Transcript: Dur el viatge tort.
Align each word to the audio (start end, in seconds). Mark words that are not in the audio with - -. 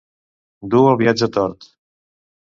Dur 0.75 0.79
el 0.91 0.97
viatge 1.01 1.29
tort. 1.35 1.67